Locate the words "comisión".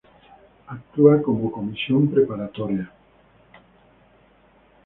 1.51-2.09